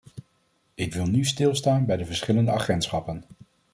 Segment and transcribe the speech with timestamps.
[0.73, 3.23] Ik wil nu stilstaan bij de verschillende agentschappen.